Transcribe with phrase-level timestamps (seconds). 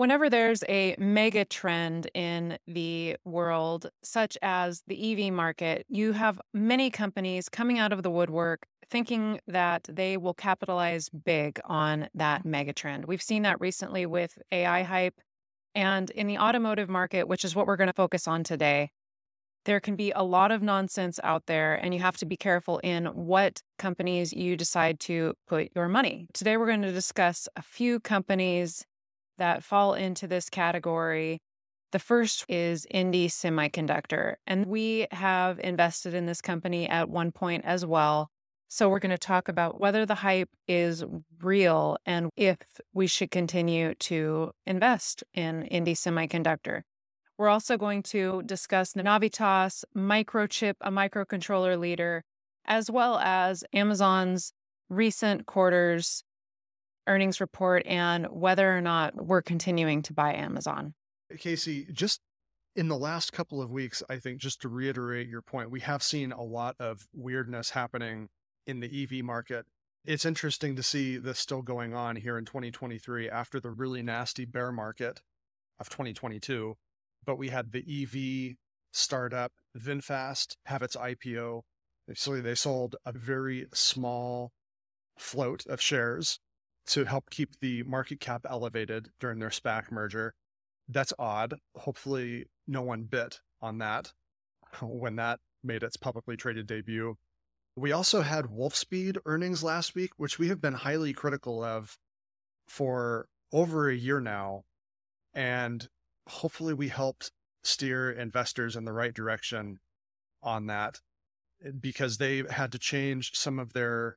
[0.00, 6.40] Whenever there's a mega trend in the world, such as the EV market, you have
[6.54, 12.46] many companies coming out of the woodwork thinking that they will capitalize big on that
[12.46, 13.04] mega trend.
[13.04, 15.20] We've seen that recently with AI hype.
[15.74, 18.92] And in the automotive market, which is what we're going to focus on today,
[19.66, 22.78] there can be a lot of nonsense out there, and you have to be careful
[22.78, 26.26] in what companies you decide to put your money.
[26.32, 28.86] Today, we're going to discuss a few companies
[29.40, 31.40] that fall into this category.
[31.90, 37.64] The first is Indie Semiconductor, and we have invested in this company at one point
[37.64, 38.30] as well.
[38.68, 41.02] So, we're going to talk about whether the hype is
[41.42, 42.58] real and if
[42.94, 46.82] we should continue to invest in Indie Semiconductor.
[47.36, 52.22] We're also going to discuss Navitas, Microchip, a microcontroller leader,
[52.66, 54.52] as well as Amazon's
[54.88, 56.22] recent quarters
[57.10, 60.94] earnings report and whether or not we're continuing to buy Amazon.
[61.34, 62.20] Kasey, just
[62.76, 66.04] in the last couple of weeks, I think just to reiterate your point, we have
[66.04, 68.28] seen a lot of weirdness happening
[68.64, 69.66] in the EV market.
[70.04, 74.44] It's interesting to see this still going on here in 2023 after the really nasty
[74.44, 75.20] bear market
[75.80, 76.76] of 2022.
[77.26, 78.56] But we had the EV
[78.92, 81.62] startup VinFast have its IPO.
[82.14, 84.52] So they sold a very small
[85.18, 86.38] float of shares
[86.90, 90.34] to help keep the market cap elevated during their SPAC merger.
[90.88, 91.54] That's odd.
[91.76, 94.12] Hopefully, no one bit on that
[94.82, 97.16] when that made its publicly traded debut.
[97.76, 101.96] We also had Wolfspeed earnings last week, which we have been highly critical of
[102.66, 104.64] for over a year now.
[105.32, 105.88] And
[106.28, 107.30] hopefully, we helped
[107.62, 109.78] steer investors in the right direction
[110.42, 110.98] on that
[111.78, 114.16] because they had to change some of their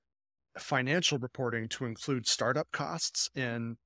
[0.58, 3.78] financial reporting to include startup costs in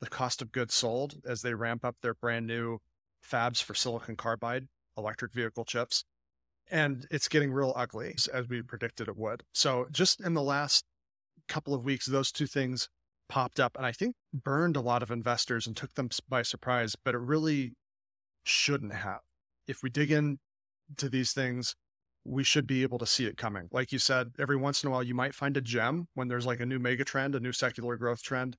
[0.00, 2.78] the cost of goods sold as they ramp up their brand new
[3.22, 6.04] fabs for silicon carbide electric vehicle chips.
[6.70, 9.42] And it's getting real ugly as we predicted it would.
[9.52, 10.84] So, just in the last
[11.46, 12.88] couple of weeks, those two things
[13.28, 16.96] popped up and I think burned a lot of investors and took them by surprise,
[17.02, 17.74] but it really
[18.44, 19.20] shouldn't have.
[19.66, 21.74] If we dig into these things,
[22.24, 23.68] we should be able to see it coming.
[23.70, 26.46] Like you said, every once in a while, you might find a gem when there's
[26.46, 28.56] like a new mega trend, a new secular growth trend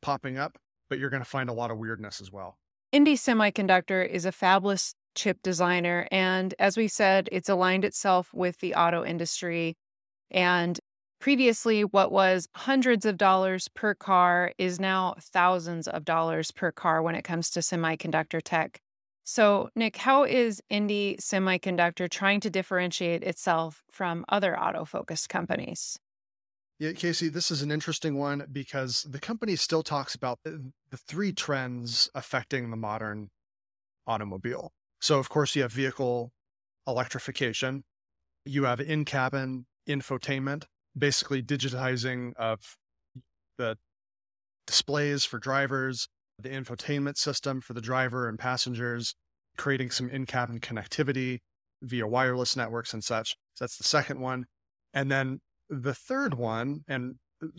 [0.00, 0.58] popping up,
[0.88, 2.58] but you're going to find a lot of weirdness as well.
[2.92, 6.08] Indie Semiconductor is a fabless chip designer.
[6.10, 9.76] And as we said, it's aligned itself with the auto industry.
[10.30, 10.78] And
[11.20, 17.02] previously, what was hundreds of dollars per car is now thousands of dollars per car
[17.02, 18.80] when it comes to semiconductor tech.
[19.34, 25.98] So, Nick, how is Indie Semiconductor trying to differentiate itself from other auto focused companies?
[26.78, 30.70] Yeah, Kasey, this is an interesting one because the company still talks about the,
[31.08, 33.30] three trends affecting the modern
[34.06, 34.70] automobile.
[35.00, 36.30] So, of course, you have vehicle
[36.86, 37.84] electrification,
[38.44, 40.64] you have in cabin infotainment,
[40.94, 42.76] basically digitizing of
[43.56, 43.78] the
[44.66, 46.06] displays for drivers,
[46.38, 49.14] the infotainment system for the driver and passengers,
[49.56, 51.40] creating some in cabin connectivity
[51.82, 53.36] via wireless networks and such.
[53.54, 54.46] So that's the second one.
[54.94, 57.16] And then the third one, and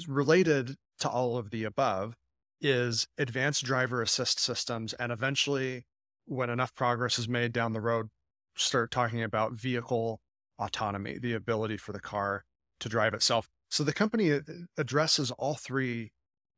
[0.08, 2.16] related to all of the above,
[2.62, 4.94] is advanced driver assist systems.
[4.94, 5.86] And eventually,
[6.26, 8.08] when enough progress is made down the road,
[8.56, 10.22] start talking about vehicle
[10.60, 12.46] autonomy, the ability for the car
[12.80, 13.50] to drive itself.
[13.70, 14.40] So the company
[14.78, 16.12] addresses all three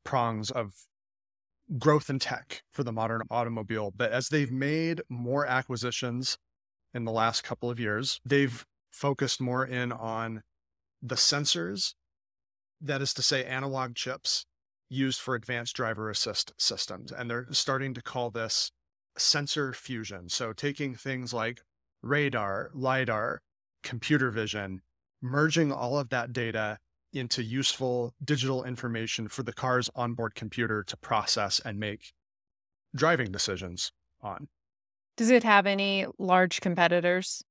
[0.03, 0.73] prongs of
[1.77, 3.91] growth in tech for the modern automobile.
[3.95, 6.37] But as they've made more acquisitions
[6.93, 10.41] in the last couple of years, they've focused more in on
[11.01, 11.93] the sensors,
[12.81, 14.45] that is to say, analog chips
[14.89, 17.11] used for advanced driver assist systems.
[17.11, 18.71] And they're starting to call this
[19.17, 20.29] sensor fusion.
[20.29, 21.61] So taking things like
[22.01, 23.41] radar, LiDAR,
[23.83, 24.81] computer vision,
[25.21, 26.77] merging all of that data
[27.15, 32.13] into useful digital information for the car's onboard computer to process and make
[32.95, 33.91] driving decisions
[34.21, 34.47] on.
[35.17, 37.43] Does it have any large competitors?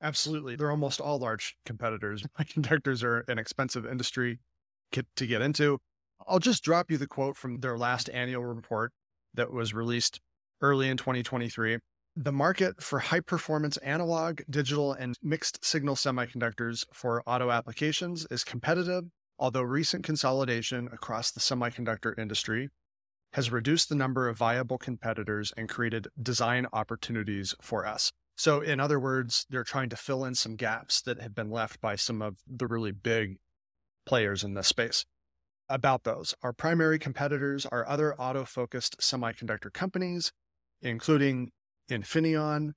[0.00, 0.54] Absolutely.
[0.56, 2.24] They're almost all large competitors.
[2.48, 4.38] Conductors are an expensive industry
[4.92, 5.80] to get into.
[6.26, 8.92] I'll just drop you the quote from their last annual report
[9.34, 10.20] that was released
[10.60, 11.78] early in 2023.
[12.16, 18.44] The market for high performance analog, digital, and mixed signal semiconductors for auto applications is
[18.44, 19.06] competitive,
[19.36, 22.68] although recent consolidation across the semiconductor industry
[23.32, 28.12] has reduced the number of viable competitors and created design opportunities for us.
[28.36, 31.80] So, in other words, they're trying to fill in some gaps that have been left
[31.80, 33.38] by some of the really big
[34.06, 35.04] players in this space.
[35.68, 36.34] about those.
[36.42, 40.30] Our primary competitors are other auto focused semiconductor companies,
[40.82, 41.50] including
[41.90, 42.72] Infineon,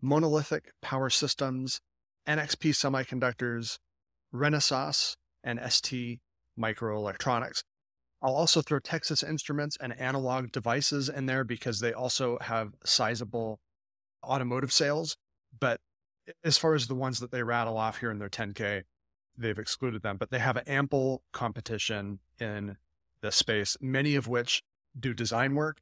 [0.00, 1.80] Monolithic Power Systems,
[2.26, 3.78] NXP Semiconductors,
[4.34, 6.20] Renesas, and ST
[6.58, 7.62] Microelectronics.
[8.22, 13.58] I'll also throw Texas Instruments and Analog Devices in there because they also have sizable
[14.24, 15.16] automotive sales.
[15.58, 15.80] But
[16.44, 18.82] as far as the ones that they rattle off here in their 10K,
[19.36, 20.18] they've excluded them.
[20.18, 22.76] But they have ample competition in
[23.22, 24.62] this space, many of which
[24.98, 25.78] do design work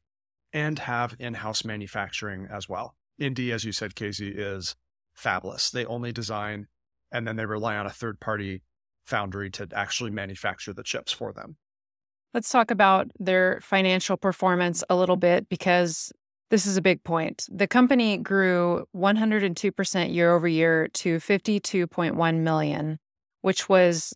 [0.53, 2.97] and have in house manufacturing as well.
[3.21, 4.77] Indie, as you said, Kasey, is
[5.17, 5.71] fabless.
[5.71, 6.67] They only design
[7.13, 8.63] and then they rely on a third party
[9.05, 11.57] foundry to actually manufacture the chips for them.
[12.33, 16.13] Let's talk about their financial performance a little bit because
[16.51, 17.47] this is a big point.
[17.51, 22.99] The company grew 102% year over year to 52.1 million,
[23.41, 24.15] which was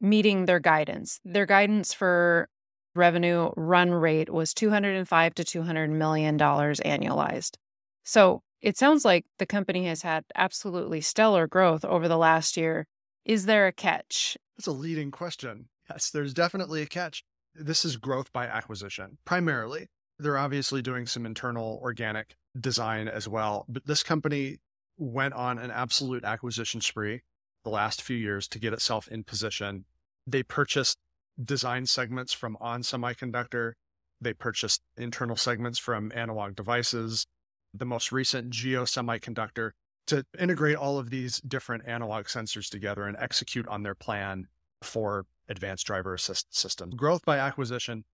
[0.00, 1.20] meeting their guidance.
[1.24, 2.48] Their guidance for
[2.94, 7.56] revenue run rate was 205 to 200 million dollars annualized.
[8.04, 12.86] So, it sounds like the company has had absolutely stellar growth over the last year.
[13.24, 14.36] Is there a catch?
[14.58, 15.68] That's a leading question.
[15.88, 17.24] Yes, there's definitely a catch.
[17.54, 19.88] This is growth by acquisition, primarily.
[20.18, 23.64] They're obviously doing some internal organic design as well.
[23.68, 24.58] But this company
[24.98, 27.22] went on an absolute acquisition spree
[27.64, 29.84] the last few years to get itself in position.
[30.26, 30.98] They purchased
[31.42, 33.72] design segments from On Semiconductor.
[34.20, 37.26] They purchased internal segments from Analog Devices,
[37.72, 39.70] the most recent Geo Semiconductor,
[40.08, 44.46] to integrate all of these different analog sensors together and execute on their plan
[44.82, 46.94] for advanced driver assist systems.
[46.94, 48.04] Growth by acquisition.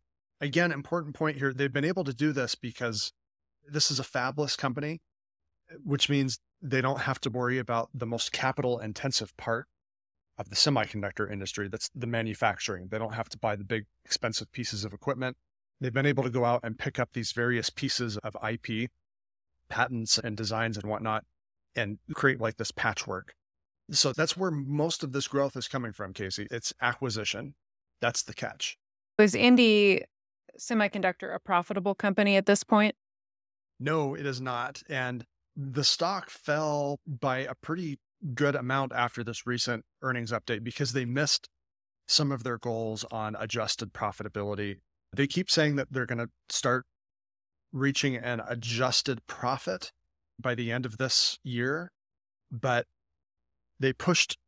[0.40, 1.52] Again, important point here.
[1.52, 3.12] They've been able to do this because
[3.66, 5.00] this is a fabless company,
[5.82, 9.66] which means they don't have to worry about the most capital intensive part
[10.38, 11.68] of the semiconductor industry.
[11.68, 12.88] That's the manufacturing.
[12.90, 15.36] They don't have to buy the big expensive pieces of equipment.
[15.80, 18.90] They've been able to go out and pick up these various pieces of IP,
[19.68, 21.24] patents and designs and whatnot,
[21.74, 23.34] and create like this patchwork.
[23.90, 26.46] So that's where most of this growth is coming from, Kasey.
[26.50, 27.54] It's acquisition.
[28.00, 28.78] That's the catch.
[29.18, 30.02] Is Indie
[30.58, 32.94] Semiconductor a profitable company at this point?
[33.78, 34.82] No, it is not.
[34.88, 35.24] And
[35.56, 37.98] the stock fell by a pretty
[38.34, 41.48] good amount after this recent earnings update because they missed
[42.08, 44.76] some of their goals on adjusted profitability.
[45.14, 46.84] They keep saying that they're going to start
[47.72, 49.92] reaching an adjusted profit
[50.38, 51.90] by the end of this year,
[52.50, 52.86] but
[53.80, 54.38] they pushed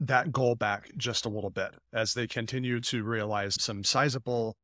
[0.00, 4.56] that goal back just a little bit as they continue to realize some sizable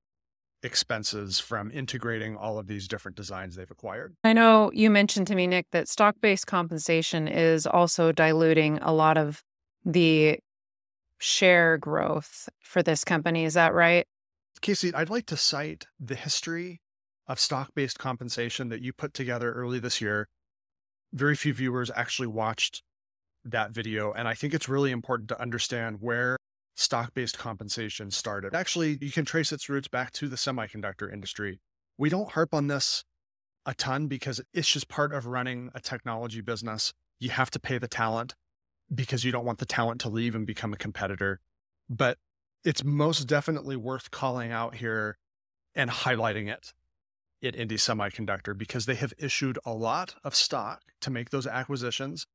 [0.63, 4.15] expenses from integrating all of these different designs they've acquired.
[4.25, 8.93] I know you mentioned to me, Nick, that stock based compensation is also diluting a
[8.93, 9.43] lot of
[9.85, 10.39] the
[11.19, 13.45] share growth for this company.
[13.45, 14.07] Is that right?
[14.61, 16.81] Kasey, I'd like to cite the history
[17.27, 20.29] of stock based compensation that you put together early this year.
[21.13, 22.83] Very few viewers actually watched
[23.45, 24.13] that video.
[24.13, 26.37] And I think it's really important to understand where
[26.75, 28.55] stock based compensation started.
[28.55, 31.61] Actually, you can trace its roots back to the semiconductor industry.
[31.99, 33.05] We don't harp on this
[33.67, 36.93] a ton because it's just part of running a technology business.
[37.19, 38.35] You have to pay the talent
[38.93, 41.41] because you don't want the talent to leave and become a competitor.
[41.89, 42.19] But
[42.65, 45.19] it's most definitely worth calling out here
[45.75, 46.73] and highlighting it
[47.43, 52.27] at Indie Semiconductor because they have issued a lot of stock to make those acquisitions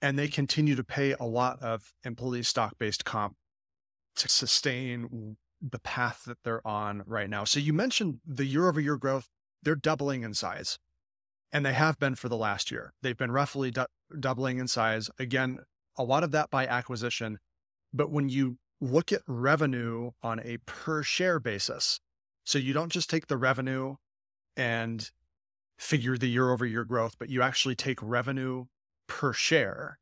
[0.00, 3.36] and they continue to pay a lot of employee stock based comp
[4.16, 7.44] to sustain the path that they're on right now.
[7.44, 9.28] So you mentioned the year over year growth,
[9.62, 10.78] they're doubling in size.
[11.52, 12.92] And they have been for the last year.
[13.02, 13.86] They've been roughly du-
[14.18, 15.08] doubling in size.
[15.18, 15.60] Again,
[15.96, 17.38] a lot of that by acquisition.
[17.92, 22.00] But when you look at revenue on a per share basis,
[22.44, 23.96] so you don't just take the revenue
[24.56, 25.10] and
[25.78, 28.66] figure the year over year growth, but you actually take revenue
[29.06, 29.98] per share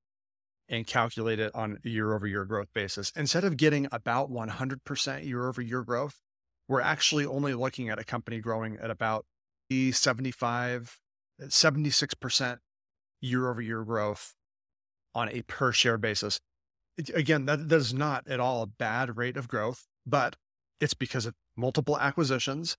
[0.69, 3.13] and calculate it on a year over year growth basis.
[3.17, 6.21] Instead of getting about 100% year over year growth,
[6.69, 9.27] we're actually only looking at a company growing at about
[9.71, 10.99] 75,
[11.43, 12.59] uh, 76%
[13.21, 14.35] year over year growth
[15.15, 16.41] on a per share basis.
[17.15, 20.37] Again, that, that is not at all a bad rate of growth, but
[20.81, 22.77] it's because of multiple acquisitions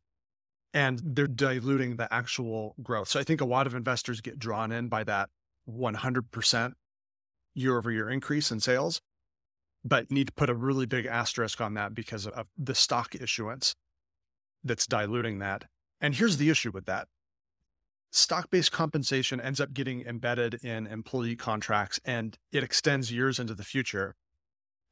[0.74, 3.08] and they're diluting the actual growth.
[3.08, 5.30] So I think a lot of investors get drawn in by that
[5.70, 6.74] 100%
[7.54, 9.02] year over year increase in sales,
[9.84, 13.76] but need to put a really big asterisk on that because of the stock issuance
[14.64, 15.66] that's diluting that.
[16.00, 17.08] And here's the issue with that
[18.14, 23.56] stock based compensation ends up getting embedded in employee contracts and it extends years into
[23.56, 24.16] the future.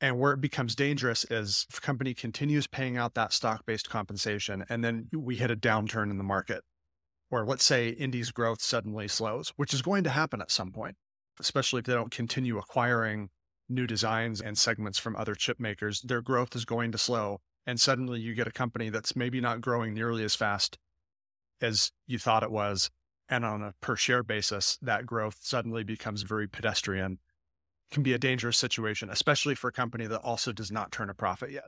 [0.03, 3.89] And where it becomes dangerous is if a company continues paying out that stock based
[3.89, 6.63] compensation and then we hit a downturn in the market,
[7.29, 10.97] or let's say Indie's growth suddenly slows, which is going to happen at some point,
[11.41, 13.29] especially if they don't continue acquiring
[13.67, 17.39] new designs and segments from other chip makers, their growth is going to slow.
[17.65, 20.77] And suddenly you get a company that's maybe not growing nearly as fast
[21.61, 22.89] as you thought it was.
[23.29, 27.19] And on a per share basis, that growth suddenly becomes very pedestrian
[27.91, 31.13] can be a dangerous situation, especially for a company that also does not turn a
[31.13, 31.65] profit yet.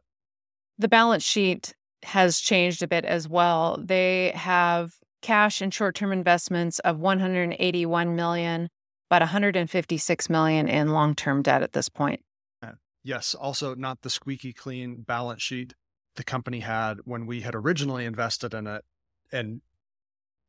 [0.78, 3.78] The balance sheet has changed a bit as well.
[3.82, 8.70] They have cash and short-term investments of 181 million,
[9.14, 12.20] but 156 million in long-term debt at this point.
[12.64, 12.72] Uh,
[13.04, 15.76] yes, also not the squeaky clean balance sheet
[16.16, 18.84] the company had when we had originally invested in it
[19.32, 19.62] and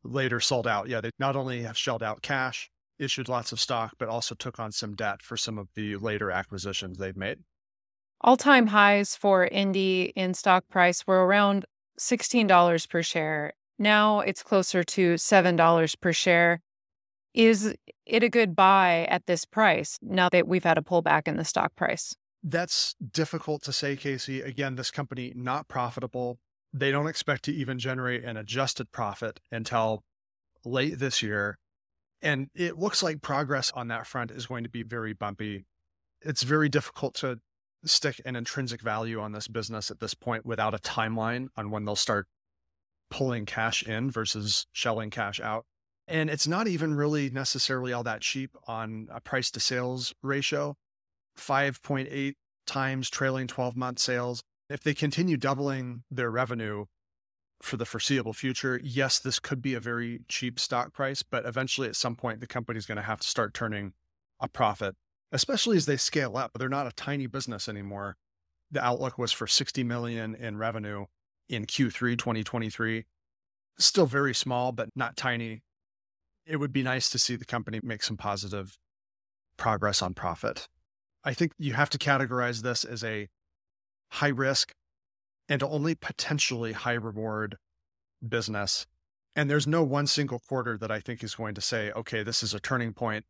[0.03, 0.89] later sold out.
[0.89, 4.59] Yeah, they not only have shelled out cash, issued lots of stock, but also took
[4.59, 7.41] on some debt for some of the later acquisitions they've made.
[8.23, 11.67] All time highs for Indie in stock price were around
[12.01, 13.53] $16 per share.
[13.79, 16.63] Now it's closer to $7 per share.
[17.35, 17.75] Is
[18.07, 21.45] it a good buy at this price now that we've had a pullback in the
[21.45, 22.15] stock price?
[22.43, 24.45] That's difficult to say, Kasey.
[24.45, 26.39] Again, this company not profitable.
[26.73, 30.03] They don't expect to even generate an adjusted profit until
[30.65, 31.59] late this year.
[32.21, 35.65] And it looks like progress on that front is going to be very bumpy.
[36.21, 37.39] It's very difficult to
[37.85, 41.85] stick an intrinsic value on this business at this point without a timeline on when
[41.85, 42.27] they'll start
[43.11, 45.67] pulling cash in versus shelling cash out.
[46.07, 50.77] And it's not even really necessarily all that cheap on a price to sales ratio
[51.39, 52.35] 5.8
[52.67, 54.43] times trailing 12 month sales.
[54.69, 56.87] If they continue doubling their revenue
[57.63, 61.89] for the foreseeable future, yes, this could be a very cheap stock price, but eventually
[61.89, 63.93] at some point, the company's going to have to start turning
[64.41, 64.97] a profit,
[65.33, 66.53] especially as they scale up.
[66.53, 68.17] But they're not a tiny business anymore.
[68.71, 71.07] The outlook was for 60 million in revenue
[71.49, 73.05] in Q3 2023.
[73.79, 75.63] Still very small, but not tiny.
[76.47, 78.77] It would be nice to see the company make some positive
[79.57, 80.69] progress on profit.
[81.25, 83.29] I think you have to categorize this as a
[84.11, 84.75] high risk,
[85.49, 87.57] and only potentially high reward
[88.27, 88.87] business.
[89.37, 92.43] And there's no one single quarter that I think is going to say, okay, this
[92.43, 93.25] is a turning point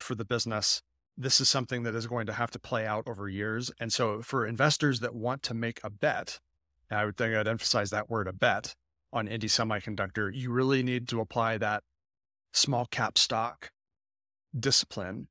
[0.00, 0.82] for the business.
[1.16, 3.70] This is something that is going to have to play out over years.
[3.78, 6.40] And so for investors that want to make a bet,
[6.90, 8.74] I would think I'd emphasize that word a bet
[9.12, 11.82] on Indie Semiconductor, you really need to apply that
[12.52, 13.70] small cap stock
[14.58, 15.28] discipline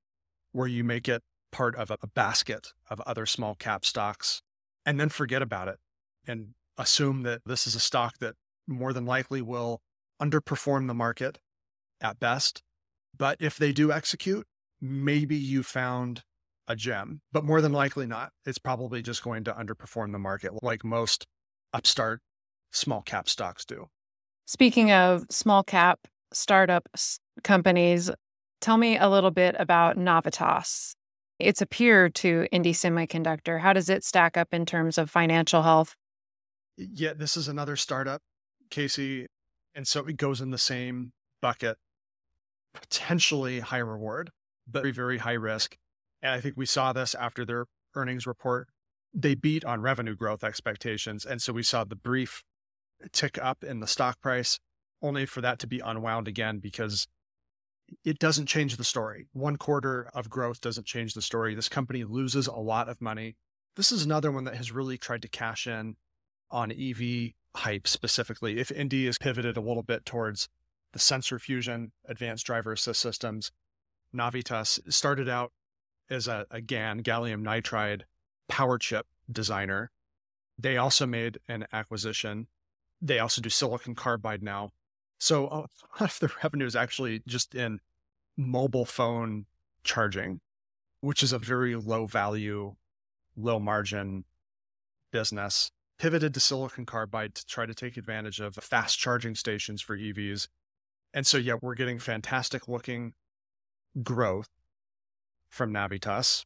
[0.51, 4.41] where you make it part of a basket of other small cap stocks
[4.85, 5.77] and then forget about it
[6.27, 8.35] and assume that this is a stock that
[8.67, 9.81] more than likely will
[10.21, 11.39] underperform the market
[12.01, 12.63] at best.
[13.17, 14.47] But if they do execute,
[14.79, 16.23] maybe you found
[16.67, 18.31] a gem, but more than likely not.
[18.45, 21.27] It's probably just going to underperform the market like most
[21.73, 22.21] upstart
[22.71, 23.87] small cap stocks do.
[24.45, 25.99] Speaking of small cap
[26.33, 26.87] startup
[27.43, 28.11] companies,
[28.59, 30.93] tell me a little bit about Navitas.
[31.39, 33.59] It's a peer to Indie Semiconductor.
[33.59, 35.95] How does it stack up in terms of financial health?
[36.77, 38.21] yeah, this is another startup,
[38.69, 39.25] Kasey.
[39.75, 41.11] And so it goes in the same
[41.41, 41.77] bucket,
[42.73, 44.31] potentially high reward,
[44.67, 45.77] but very, very high risk.
[46.21, 48.67] And I think we saw this after their earnings report.
[49.13, 51.25] They beat on revenue growth expectations.
[51.25, 52.43] And so we saw the brief
[53.11, 54.59] tick up in the stock price,
[55.01, 57.07] only for that to be unwound again because
[58.05, 59.27] it doesn't change the story.
[59.33, 61.55] One quarter of growth doesn't change the story.
[61.55, 63.35] This company loses a lot of money.
[63.75, 65.95] This is another one that has really tried to cash in
[66.49, 70.47] on EV hype specifically, if Indie is pivoted a little bit towards
[70.93, 73.51] the sensor fusion, advanced driver assist systems,
[74.13, 75.51] Navitas started out
[76.09, 78.01] as a, a GaN, gallium nitride
[78.49, 79.91] power chip designer.
[80.57, 82.47] They also made an acquisition.
[83.01, 84.71] They also do silicon carbide now.
[85.21, 85.55] So a
[86.01, 87.79] lot of the revenue is actually just in
[88.35, 89.45] mobile phone
[89.83, 90.41] charging,
[90.99, 92.73] which is a very low value,
[93.37, 94.25] low margin
[95.11, 99.95] business pivoted to silicon carbide to try to take advantage of fast charging stations for
[99.95, 100.47] EVs.
[101.13, 103.13] And so, yeah, we're getting fantastic looking
[104.01, 104.49] growth
[105.49, 106.45] from Navitas.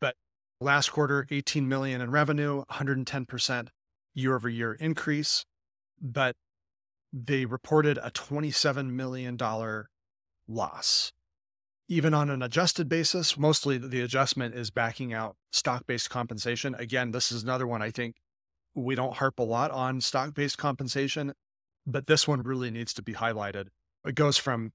[0.00, 0.16] But
[0.62, 3.68] last quarter, 18 million in revenue, 110%
[4.14, 5.44] year over year increase.
[6.00, 6.36] But
[7.12, 9.36] they reported a $27 million
[10.48, 11.12] loss.
[11.88, 16.74] Even on an adjusted basis, mostly the adjustment is backing out stock based compensation.
[16.76, 18.16] Again, this is another one I think
[18.74, 21.34] we don't harp a lot on stock based compensation,
[21.86, 23.66] but this one really needs to be highlighted.
[24.06, 24.72] It goes from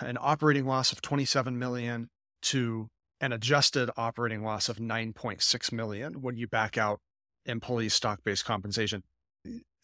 [0.00, 2.08] an operating loss of 27 million
[2.42, 2.88] to
[3.20, 7.00] an adjusted operating loss of 9.6 million when you back out
[7.46, 9.04] employee stock-based compensation.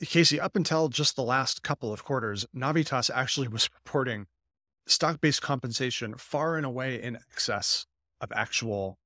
[0.04, 4.26] Kasey, up until just the last couple of quarters, Navitas actually was reporting
[4.86, 7.86] stock-based compensation far and away in excess
[8.20, 8.98] of actual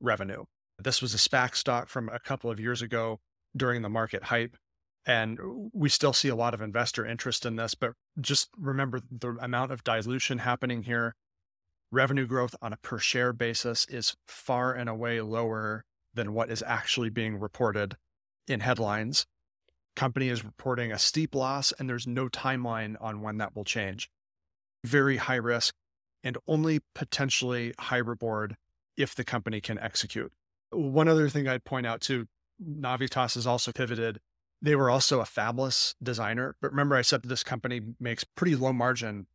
[0.00, 0.44] revenue.
[0.78, 3.20] This was a SPAC stock from a couple of years ago
[3.56, 4.56] during the market hype.
[5.06, 5.38] And
[5.72, 9.72] we still see a lot of investor interest in this, but just remember the amount
[9.72, 11.14] of dilution happening here.
[11.90, 16.62] Revenue growth on a per share basis is far and away lower than what is
[16.66, 17.96] actually being reported
[18.46, 19.26] in headlines.
[19.98, 24.08] Company is reporting a steep loss, and there's no timeline on when that will change.
[24.84, 25.74] Very high risk
[26.22, 28.56] and only potentially high reward
[28.96, 30.32] if the company can execute.
[30.70, 32.28] One other thing I'd point out too
[32.64, 34.20] Navitas has also pivoted.
[34.62, 36.54] They were also a fabless designer.
[36.62, 39.26] But remember, I said that this company makes pretty low margin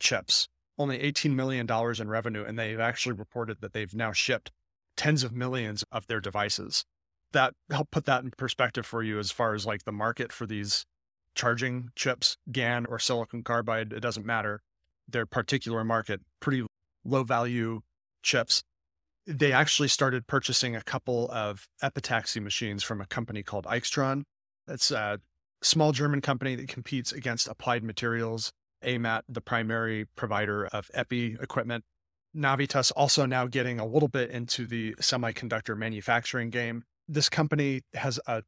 [0.00, 2.42] chips, only $18 million in revenue.
[2.42, 4.50] And they've actually reported that they've now shipped
[4.96, 6.86] tens of millions of their devices.
[7.32, 10.46] That help put that in perspective for you as far as like the market for
[10.46, 10.86] these
[11.34, 14.62] charging chips, GaN or silicon carbide, it doesn't matter.
[15.08, 16.66] Their particular market, pretty
[17.04, 17.82] low value
[18.22, 18.62] chips
[19.26, 24.22] they actually started purchasing a couple of epitaxy machines from a company called Aixtron.
[24.68, 25.20] It's a
[25.62, 28.52] small German company that competes against Applied Materials,
[28.84, 31.84] AMAT, the primary provider of epi equipment.
[32.36, 36.84] Navitas also now getting a little bit into the semiconductor manufacturing game.
[37.08, 38.42] This company has a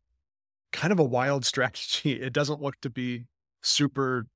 [0.73, 2.21] kind of a wild strategy.
[2.21, 3.27] It doesn't look to be
[3.63, 4.27] super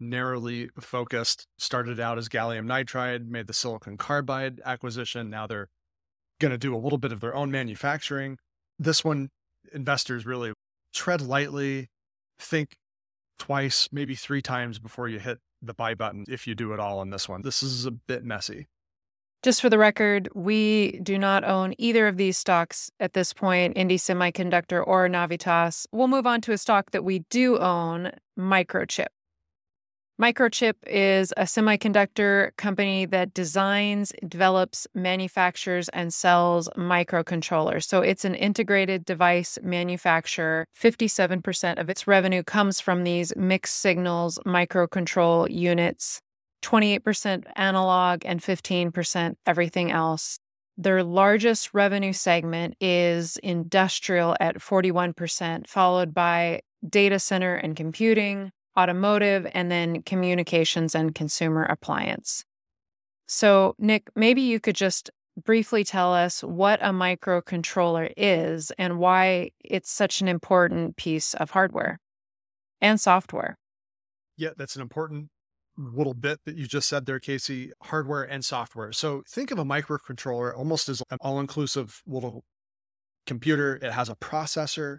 [0.00, 1.46] narrowly focused.
[1.58, 5.30] Started out as gallium nitride, made the silicon carbide acquisition.
[5.30, 5.68] Now they're
[6.40, 8.38] going to do a little bit of their own manufacturing.
[8.78, 9.30] This one,
[9.72, 10.52] investors really
[10.92, 11.88] tread lightly,
[12.38, 12.76] think
[13.38, 16.98] twice, maybe three times before you hit the buy button if you do it all
[16.98, 17.42] on this one.
[17.42, 18.66] This is a bit messy.
[19.44, 23.76] Just for the record, we do not own either of these stocks at this point,
[23.76, 25.86] Indie Semiconductor or Navitas.
[25.92, 29.08] We'll move on to a stock that we do own, Microchip.
[30.18, 37.84] Microchip is a semiconductor company that designs, develops, manufactures, and sells microcontrollers.
[37.84, 40.66] So it's an integrated device manufacturer.
[40.80, 46.22] 57% of its revenue comes from these mixed signals microcontrol units,
[46.64, 50.38] 28% analog, and 15% everything else.
[50.76, 59.46] Their largest revenue segment is industrial at 41%, followed by data center and computing, automotive,
[59.52, 62.44] and then communications and consumer appliance.
[63.28, 65.10] So, Nick, maybe you could just
[65.42, 71.50] briefly tell us what a microcontroller is and why it's such an important piece of
[71.50, 71.98] hardware
[72.80, 73.56] and software.
[74.36, 75.28] Yeah, that's an important
[75.76, 78.92] little bit that you just said there, Kasey hardware and software.
[78.92, 82.44] So, think of a microcontroller almost as an all inclusive little
[83.26, 83.76] computer.
[83.76, 84.98] It has a processor,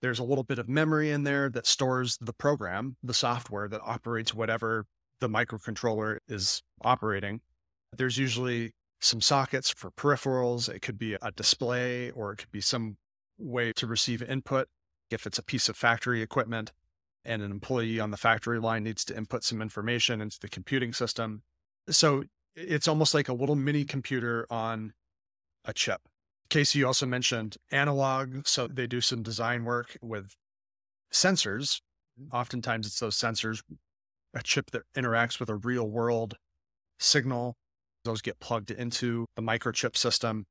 [0.00, 3.80] there's a little bit of memory in there that stores the program, the software that
[3.82, 4.86] operates whatever
[5.20, 7.40] the microcontroller is operating.
[7.96, 10.68] There's usually some sockets for peripherals.
[10.68, 12.96] It could be a display or it could be some
[13.38, 14.68] way to receive input.
[15.10, 16.72] If it's a piece of factory equipment
[17.28, 20.92] and an employee on the factory line needs to input some information into the computing
[20.92, 21.42] system.
[21.88, 22.24] So
[22.56, 24.94] it's almost like a little mini computer on
[25.64, 26.00] a chip.
[26.50, 28.46] Kasey, you also mentioned analog.
[28.46, 30.34] So they do some design work with
[31.12, 31.80] sensors.
[32.32, 33.62] Oftentimes it's those sensors,
[34.34, 36.34] a chip that interacts with a real world
[36.98, 37.56] signal.
[38.04, 40.46] Those get plugged into the microchip system.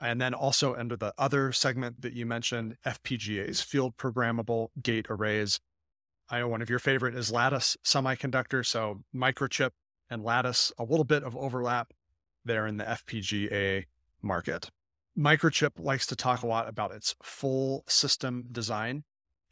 [0.00, 5.60] And then also under the other segment that you mentioned, FPGAs, field programmable gate arrays.
[6.30, 8.64] I know one of your favorite is Lattice Semiconductor.
[8.64, 9.70] So microchip
[10.10, 11.92] and Lattice, a little bit of overlap
[12.44, 13.84] there in the FPGA
[14.22, 14.70] market.
[15.18, 19.04] Microchip likes to talk a lot about its full system design.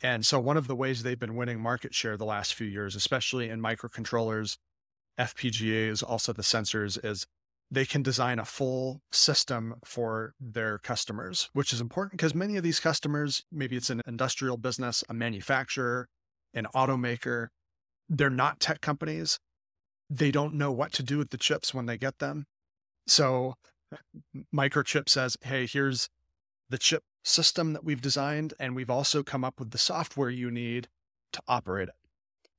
[0.02, 2.94] And so, one of the ways they've been winning market share the last few years,
[2.94, 4.58] especially in microcontrollers,
[5.18, 7.26] FPGAs, also the sensors, is
[7.70, 12.62] they can design a full system for their customers, which is important because many of
[12.62, 16.08] these customers, maybe it's an industrial business, a manufacturer,
[16.56, 17.48] an automaker,
[18.08, 19.38] they're not tech companies.
[20.10, 22.46] They don't know what to do with the chips when they get them.
[23.06, 23.54] So
[24.54, 26.08] Microchip says, hey, here's
[26.68, 30.50] the chip system that we've designed, and we've also come up with the software you
[30.50, 30.88] need
[31.32, 31.94] to operate it.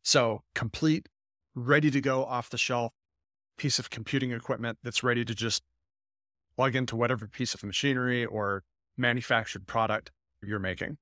[0.04, 1.10] So, complete,
[1.56, 2.94] ready to go off the shelf
[3.58, 5.64] piece of computing equipment that's ready to just
[6.56, 8.64] plug into whatever piece of machinery or
[8.98, 10.98] manufactured product you're making.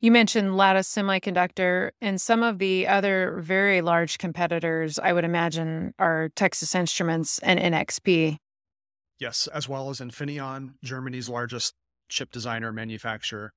[0.00, 5.94] You mentioned Lattice Semiconductor, and some of the other very large competitors, I would imagine,
[5.98, 8.36] are Texas Instruments and NXP.
[9.18, 11.74] Yes, as well as Infineon, Germany's largest
[12.10, 13.54] chip designer manufacturer.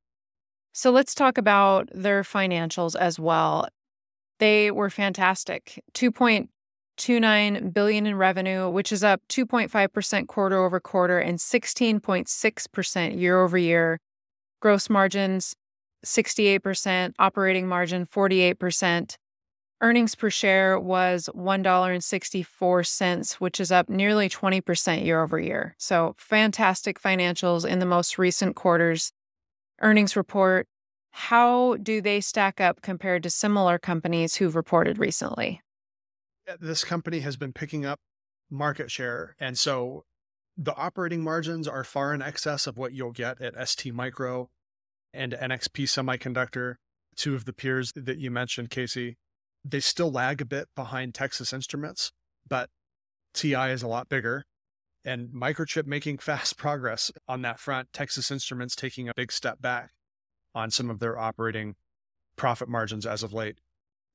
[0.71, 3.67] So let's talk about their financials as well.
[4.39, 5.83] They were fantastic.
[5.93, 13.57] 2.29 billion in revenue, which is up 2.5% quarter over quarter and 16.6% year over
[13.57, 13.99] year.
[14.61, 15.53] Gross margins
[16.05, 19.17] 68%, operating margin 48%.
[19.81, 25.73] Earnings per share was $1.64, which is up nearly 20% year over year.
[25.77, 29.13] So, fantastic financials in the most recent quarters.
[29.79, 30.67] Earnings report.
[31.11, 35.61] How do they stack up compared to similar companies who've reported recently?
[36.59, 38.01] This company has been picking up
[38.49, 39.35] market share.
[39.39, 40.05] And so
[40.57, 44.49] the operating margins are far in excess of what you'll get at ST Micro
[45.13, 46.75] and NXP Semiconductor,
[47.15, 49.15] two of the peers that you mentioned, Kasey.
[49.63, 52.11] They still lag a bit behind Texas Instruments,
[52.47, 52.69] but
[53.33, 54.45] TI is a lot bigger
[55.05, 57.91] and Microchip making fast progress on that front.
[57.93, 59.91] Texas Instruments taking a big step back
[60.55, 61.75] on some of their operating
[62.35, 63.59] profit margins as of late.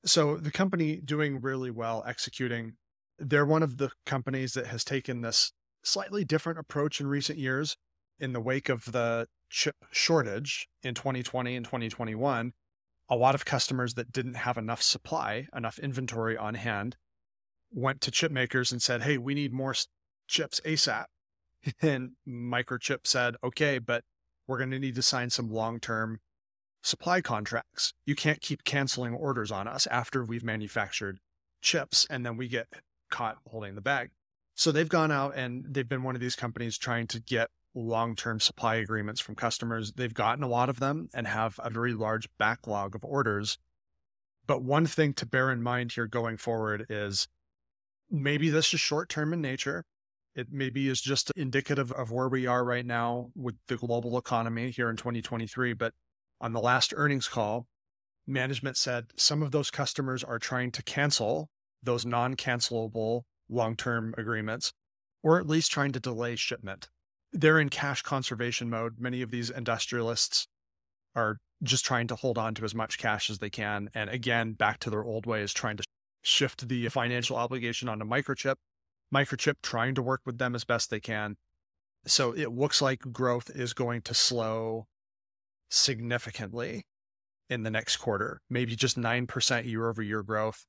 [0.05, 2.75] So the company doing really well executing.
[3.19, 5.53] They're one of the companies that has taken this
[5.83, 7.77] slightly different approach in recent years
[8.19, 12.53] in the wake of the chip shortage in 2020 and 2021
[13.09, 16.97] a lot of customers that didn't have enough supply, enough inventory on hand,
[17.71, 19.75] went to chip makers and said, Hey, we need more
[20.27, 21.07] chips ASAP.
[21.81, 24.05] And Microchip said, Okay, but
[24.47, 26.21] we're going to need to sign some long term
[26.83, 27.95] supply contracts.
[28.05, 31.21] You can't keep canceling orders on us after we've manufactured
[31.63, 32.69] chips and then we get
[33.11, 34.11] caught holding the bag.
[34.55, 38.15] So they've gone out and they've been one of these companies trying to get long
[38.15, 39.93] term supply agreements from customers.
[39.93, 43.59] They've gotten a lot of them and have a very large backlog of orders.
[44.47, 47.29] But one thing to bear in mind here going forward is
[48.11, 49.85] maybe this is short term in nature.
[50.35, 54.71] It maybe is just indicative of where we are right now with the global economy
[54.71, 55.73] here in 2023.
[55.75, 55.95] But
[56.41, 57.67] on the last earnings call,
[58.27, 61.51] management said some of those customers are trying to cancel
[61.83, 64.73] those non cancelable long term agreements,
[65.23, 66.89] or at least trying to delay shipment
[67.35, 68.99] they're in cash conservation mode.
[68.99, 70.47] Many of these industrialists
[71.17, 73.91] are just trying to hold on to as much cash as they can.
[73.95, 75.85] And again, back to their old ways, trying to
[76.23, 78.55] shift the financial obligation onto Microchip.
[79.13, 81.37] Microchip trying to work with them as best they can.
[82.07, 84.87] So it looks like growth is going to slow
[85.69, 86.85] significantly
[87.51, 90.65] in the next quarter, maybe just 9% year over year growth.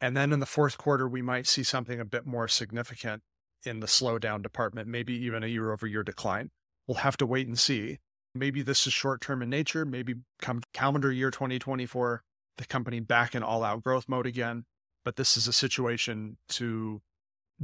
[0.00, 3.22] And then in the fourth quarter, we might see something a bit more significant
[3.64, 6.50] in the slowdown department, maybe even a year over year decline.
[6.86, 7.98] We'll have to wait and see.
[8.34, 9.84] Maybe this is short term in nature.
[9.84, 12.22] Maybe come calendar year 2024,
[12.58, 14.64] the company back in all out growth mode again.
[15.04, 17.00] But this is a situation to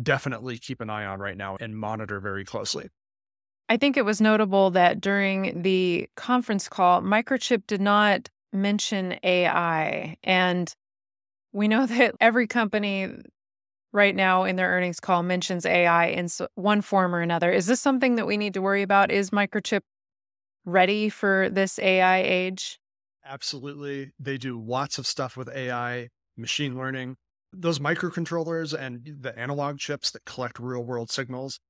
[0.00, 2.88] definitely keep an eye on right now and monitor very closely.
[3.68, 10.16] I think it was notable that during the conference call, Microchip did not mention AI.
[10.22, 10.72] And
[11.52, 13.08] we know that every company
[13.92, 17.50] right now in their earnings call mentions AI in one form or another.
[17.50, 19.10] Is this something that we need to worry about?
[19.10, 19.82] Is Microchip
[20.64, 22.78] ready for this AI age?
[23.24, 24.12] Absolutely.
[24.18, 27.16] They do lots of stuff with AI, machine learning.
[27.52, 31.60] Those microcontrollers and the analog chips that collect real world signals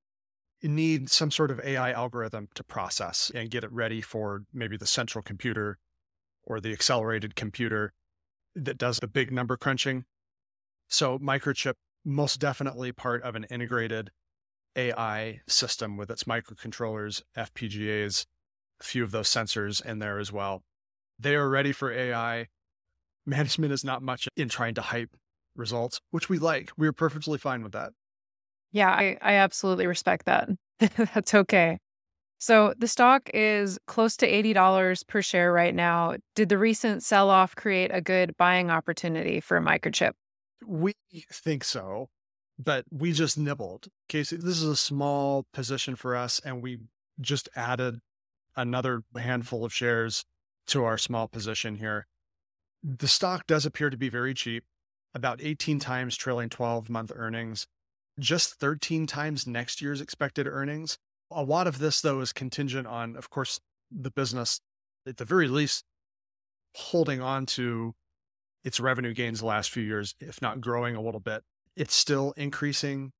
[0.62, 4.86] need some sort of AI algorithm to process and get it ready for maybe the
[4.86, 5.78] central computer
[6.44, 7.92] or the accelerated computer
[8.54, 10.04] that does the big number crunching.
[10.88, 14.10] So Microchip most definitely part of an integrated
[14.76, 18.26] AI system with its microcontrollers, FPGAs,
[18.80, 20.62] a few of those sensors in there as well.
[21.18, 22.48] They are ready for AI.
[23.26, 25.10] Management is not much in trying to hype
[25.54, 26.72] results, which we like.
[26.76, 27.92] We're perfectly fine with that.
[28.72, 30.48] Yeah, I, I absolutely respect that.
[30.80, 31.78] That's okay.
[32.38, 36.16] So the stock is close to $80 per share right now.
[36.34, 40.12] Did the recent sell off create a good buying opportunity for a Microchip?
[40.66, 40.94] We
[41.30, 42.08] think so,
[42.58, 43.88] but we just nibbled.
[44.08, 46.78] Kasey, this is a small position for us, and we
[47.20, 48.00] just added
[48.56, 50.24] another handful of shares
[50.68, 52.06] to our small position here.
[52.82, 54.64] The stock does appear to be very cheap,
[55.14, 57.66] about 18 times trailing 12 month earnings,
[58.18, 60.98] just 13 times next year's expected earnings.
[61.30, 64.60] A lot of this, though, is contingent on, of course, the business,
[65.06, 65.84] at the very least,
[66.74, 67.94] holding on to
[68.64, 71.42] its revenue gains the last few years, if not growing a little bit.
[71.76, 73.12] It's still increasing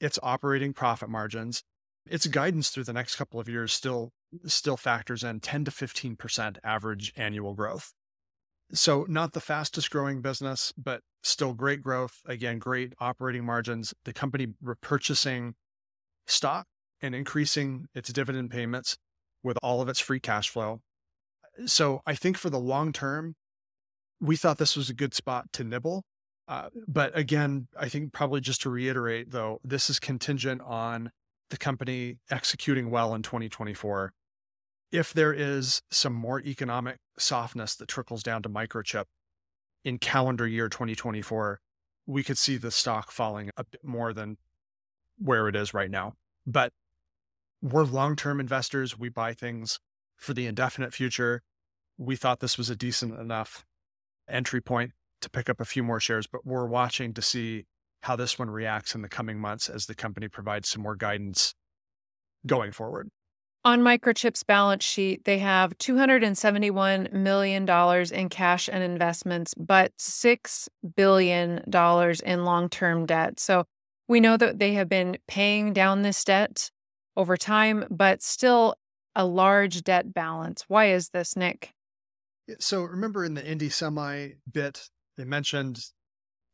[0.00, 1.62] its operating profit margins.
[2.06, 4.12] Its guidance through the next couple of years still
[4.46, 7.92] still factors in 10 to 15% average annual growth.
[8.72, 12.20] So not the fastest growing business, but still great growth.
[12.26, 13.92] Again, great operating margins.
[14.04, 15.54] The company repurchasing
[16.26, 16.66] stock
[17.02, 18.96] and increasing its dividend payments
[19.42, 20.80] with all of its free cash flow.
[21.66, 23.34] So I think for the long term,
[24.20, 26.04] we thought this was a good spot to nibble.
[26.46, 31.12] Uh, but again, I think probably just to reiterate, though, this is contingent on
[31.48, 34.12] the company executing well in 2024.
[34.92, 39.04] If there is some more economic softness that trickles down to microchip
[39.84, 41.60] in calendar year 2024,
[42.06, 44.36] we could see the stock falling a bit more than
[45.18, 46.14] where it is right now.
[46.46, 46.72] But
[47.62, 48.98] we're long term investors.
[48.98, 49.78] We buy things
[50.16, 51.42] for the indefinite future.
[51.96, 53.64] We thought this was a decent enough
[54.32, 57.66] entry point to pick up a few more shares, but we're watching to see
[58.02, 61.54] how this one reacts in the coming months as the company provides some more guidance
[62.46, 63.10] going forward.
[63.62, 67.68] On Microchip's balance sheet, they have $271 million
[68.12, 71.62] in cash and investments, but $6 billion
[72.24, 73.38] in long term debt.
[73.38, 73.64] So
[74.08, 76.70] we know that they have been paying down this debt
[77.18, 78.76] over time, but still
[79.14, 80.64] a large debt balance.
[80.68, 81.74] Why is this, Nick?
[82.58, 85.84] So remember in the Indie Semi bit, they mentioned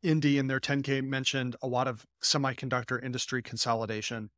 [0.03, 4.29] Indie in their 10K mentioned a lot of semiconductor industry consolidation.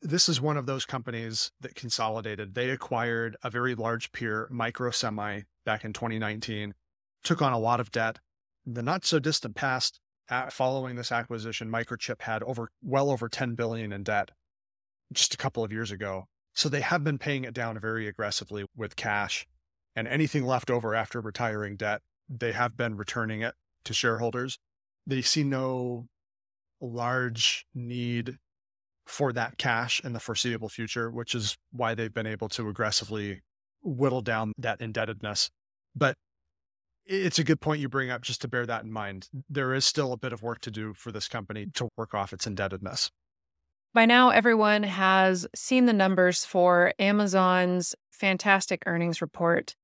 [0.00, 2.54] This is one of those companies that consolidated.
[2.54, 6.74] They acquired a very large peer, Microsemi, back in 2019,
[7.22, 8.18] took on a lot of debt.
[8.66, 10.00] In the not so distant past,
[10.50, 14.30] following this acquisition, Microchip had over well over 10 billion in debt
[15.12, 16.24] just a couple of years ago.
[16.54, 19.46] So they have been paying it down very aggressively with cash.
[19.94, 24.58] And anything left over after retiring debt, they have been returning it to shareholders.
[25.06, 26.06] They see no
[26.80, 28.38] large need
[29.06, 33.42] for that cash in the foreseeable future, which is why they've been able to aggressively
[33.82, 35.50] whittle down that indebtedness.
[35.94, 36.16] But
[37.04, 39.28] it's a good point you bring up just to bear that in mind.
[39.50, 42.32] There is still a bit of work to do for this company to work off
[42.32, 43.10] its indebtedness.
[43.92, 49.74] By now, everyone has seen the numbers for Amazon's fantastic earnings report.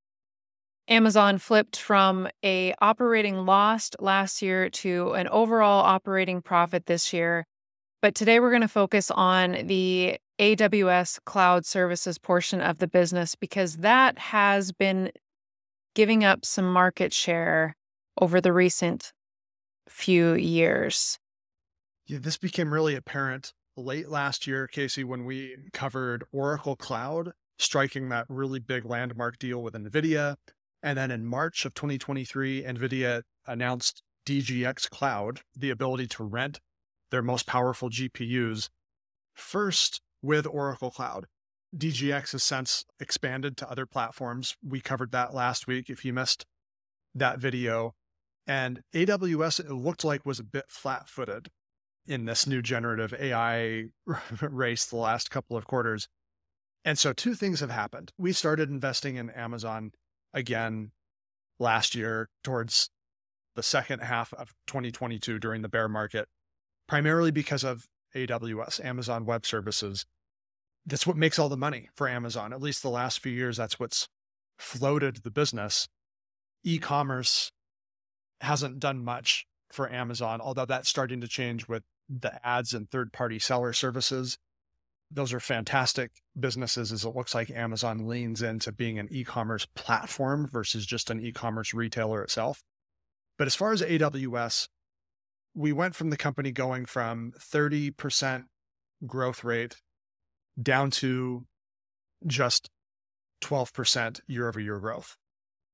[0.88, 7.46] Amazon flipped from a operating loss last year to an overall operating profit this year.
[8.00, 13.34] But today we're going to focus on the AWS cloud services portion of the business
[13.34, 15.10] because that has been
[15.94, 17.76] giving up some market share
[18.18, 19.12] over the recent
[19.88, 21.18] few years.
[22.06, 28.08] Yeah, this became really apparent late last year, Kasey, when we covered Oracle Cloud striking
[28.08, 30.36] that really big landmark deal with NVIDIA.
[30.82, 36.60] And then in March of 2023, NVIDIA announced DGX Cloud, the ability to rent
[37.10, 38.68] their most powerful GPUs
[39.34, 41.26] first with Oracle Cloud.
[41.76, 44.56] DGX has since expanded to other platforms.
[44.62, 45.90] We covered that last week.
[45.90, 46.46] If you missed
[47.14, 47.94] that video,
[48.46, 51.48] and AWS, it looked like was a bit flat footed
[52.06, 53.84] in this new generative AI
[54.40, 56.08] race the last couple of quarters.
[56.84, 58.12] And so, two things have happened.
[58.16, 59.92] We started investing in Amazon
[60.32, 60.92] again
[61.58, 62.90] last year towards
[63.56, 66.28] the second half of 2022 during the bear market
[66.88, 67.86] primarily because of
[68.16, 70.06] AWS, Amazon Web Services.
[70.86, 72.52] That's what makes all the money for Amazon.
[72.52, 74.08] At least the last few years, that's what's
[74.58, 75.86] floated the business.
[76.64, 77.52] E commerce
[78.40, 83.12] hasn't done much for Amazon, although that's starting to change with the ads and third
[83.12, 84.38] party seller services.
[85.10, 89.66] Those are fantastic businesses as it looks like Amazon leans into being an e commerce
[89.74, 92.62] platform versus just an e commerce retailer itself.
[93.38, 94.68] But as far as AWS,
[95.54, 98.44] we went from the company going from 30%
[99.06, 99.76] growth rate
[100.60, 101.46] down to
[102.26, 102.68] just
[103.42, 105.16] 12% year over year growth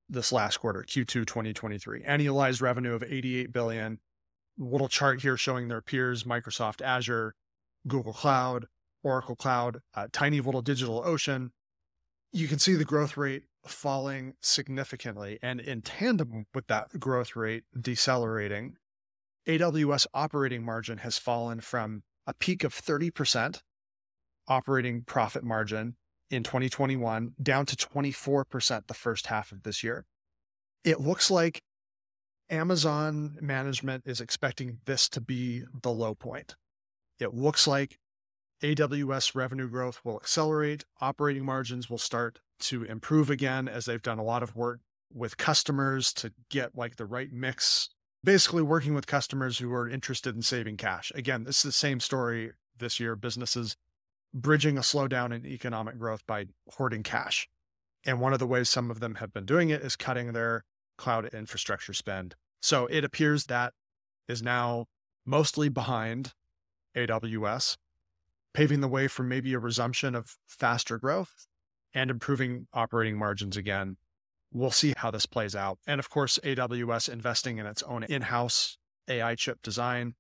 [0.09, 2.03] this last quarter, Q2 2023.
[2.03, 3.99] Annualized revenue of 88 billion.
[4.59, 7.35] Little chart here showing their peers Microsoft Azure,
[7.88, 8.66] Google Cloud,
[9.05, 11.53] Oracle Cloud, uh, tiny little Digital Ocean,
[12.33, 15.38] You can see the growth rate falling significantly.
[15.40, 18.77] And in tandem with that growth rate decelerating,
[19.47, 23.61] AWS operating margin has fallen from a peak of 30%
[24.49, 25.97] operating profit margin
[26.31, 30.05] in 2021 down to 24% the first half of this year.
[30.83, 31.62] It looks like
[32.51, 36.57] Amazon management is expecting this to be the low point.
[37.19, 37.99] It looks like
[38.64, 44.18] AWS revenue growth will accelerate, operating margins will start to improve again as they've done
[44.18, 44.81] a lot of work
[45.12, 47.90] with customers to get like the right mix
[48.24, 51.12] basically working with customers who are interested in saving cash.
[51.14, 53.14] Again, this is the same story this year.
[53.14, 53.77] Businesses
[54.33, 57.48] bridging a slowdown in economic growth by hoarding cash.
[58.07, 60.64] And one of the ways some of them have been doing it is cutting their
[60.96, 62.35] cloud infrastructure spend.
[62.61, 63.74] So it appears that
[64.27, 64.87] is now
[65.27, 66.33] mostly behind
[66.96, 67.77] AWS.
[68.55, 71.47] Paving the way for maybe a resumption of faster growth
[71.93, 73.97] and improving operating margins again.
[74.53, 75.79] We'll see how this plays out.
[75.87, 80.14] And of course, AWS investing in its own in house AI chip design,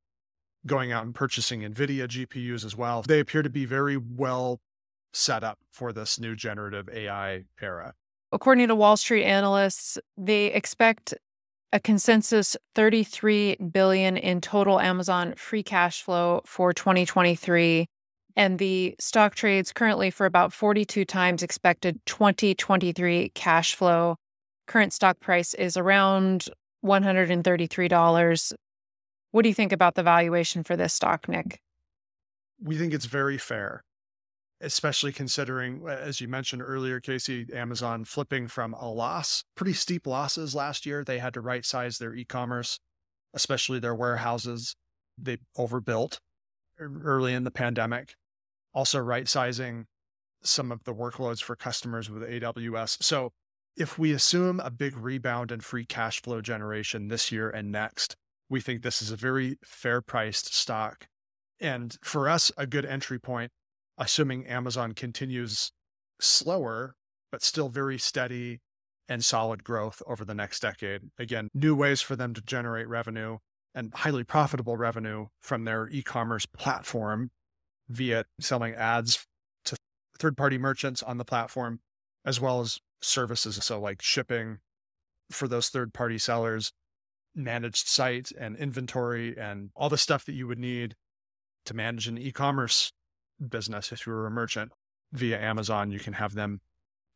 [0.66, 3.02] going out and purchasing NVIDIA GPUs as well.
[3.02, 4.60] They appear to be very well
[5.12, 7.94] set up for this new generative AI era.
[8.32, 11.14] According to Wall Street analysts, they expect
[11.72, 17.86] a consensus 33 billion in total Amazon free cash flow for 2023
[18.36, 24.16] and the stock trades currently for about 42 times expected 2023 cash flow.
[24.66, 26.48] Current stock price is around
[26.84, 28.52] $133.
[29.30, 31.60] What do you think about the valuation for this stock, Nick?
[32.62, 33.82] We think it's very fair
[34.64, 40.54] especially considering, as you mentioned earlier, Kasey, Amazon flipping from a loss, pretty steep losses
[40.54, 41.04] last year.
[41.04, 42.78] They had to right size their e commerce,
[43.34, 44.74] especially their warehouses.
[45.18, 46.18] They overbuilt
[46.80, 48.14] er, early in the pandemic,
[48.74, 49.86] also right sizing
[50.42, 53.02] some of the workloads for customers with AWS.
[53.02, 53.32] So,
[53.76, 58.14] if we assume a big rebound in free cash flow generation this year and next,
[58.48, 61.08] we think this is a very fair priced stock.
[61.60, 63.50] And for us, a good entry point
[63.98, 65.72] assuming Amazon continues
[66.20, 66.96] slower,
[67.30, 68.60] but still very steady
[69.08, 71.02] and solid growth over the next decade.
[71.18, 73.38] Again, new ways for them to generate revenue
[73.74, 77.30] and highly profitable revenue from their e commerce platform
[77.88, 79.26] via selling ads
[79.64, 79.76] to
[80.18, 81.80] third party merchants on the platform,
[82.24, 83.56] as well as services.
[83.62, 84.58] So, like shipping
[85.30, 86.72] for those third party sellers,
[87.34, 90.94] managed site and inventory, and all the stuff that you would need
[91.66, 92.92] to manage an e commerce
[93.48, 94.72] business, if you were a merchant
[95.12, 96.60] via Amazon, you can have them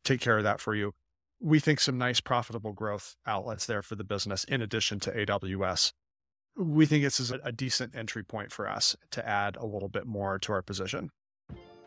[0.03, 0.93] take care of that for you.
[1.41, 5.93] We think some nice profitable growth outlets there for the business in addition to AWS.
[6.59, 10.05] We think this is a decent entry point for us to add a little bit
[10.05, 11.09] more to our position.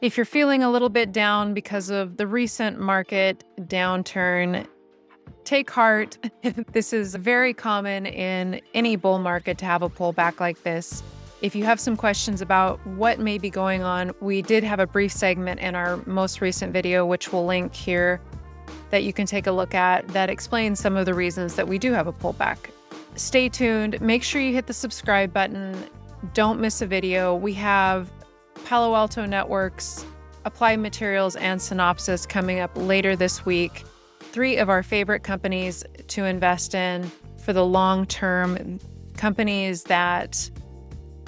[0.01, 4.67] If you're feeling a little bit down because of the recent market downturn,
[5.45, 6.17] take heart.
[6.73, 11.03] this is very common in any bull market to have a pullback like this.
[11.43, 14.87] If you have some questions about what may be going on, we did have a
[14.87, 18.23] brief segment in our most recent video, which we'll link here,
[18.89, 21.79] that you can take a look at that explains some of the reasons that we
[21.79, 22.71] do have a pullback.
[23.14, 24.01] Stay tuned.
[24.01, 25.77] Make sure you hit the subscribe button.
[26.35, 27.35] Don't miss a video.
[27.35, 28.11] We have
[28.64, 30.07] Palo Alto Networks,
[30.44, 33.85] Applied Materials, and Synopsys coming up later this week.
[34.20, 37.11] Three of our favorite companies to invest in
[37.44, 38.79] for the long term,
[39.16, 40.51] companies that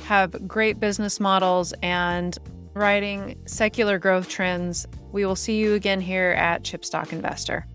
[0.05, 2.39] have great business models and
[2.73, 4.87] riding secular growth trends.
[5.13, 7.67] We will see you again here at Chip Stock Investor.